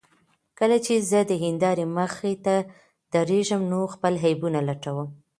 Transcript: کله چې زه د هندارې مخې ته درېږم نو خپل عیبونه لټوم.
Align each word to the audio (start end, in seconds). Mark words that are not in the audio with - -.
کله 0.59 0.77
چې 0.85 0.93
زه 1.09 1.19
د 1.29 1.31
هندارې 1.43 1.85
مخې 1.97 2.33
ته 2.45 2.55
درېږم 3.13 3.61
نو 3.71 3.79
خپل 3.93 4.13
عیبونه 4.25 4.59
لټوم. 4.67 5.07